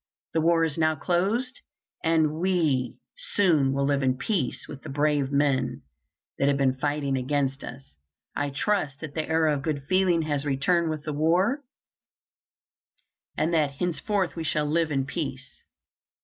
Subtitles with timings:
[0.33, 1.61] The war is now closed,
[2.03, 5.83] and we soon will live in peace with the brave men
[6.39, 7.93] that have been fighting against us.
[8.35, 11.61] I trust that the era of good feeling has returned with the war,
[13.37, 15.61] and that henceforth we shall live in peace.